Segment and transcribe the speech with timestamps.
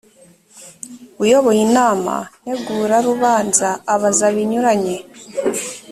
[1.23, 4.97] uyoboye inama ntegurarubanza abaza binyuranye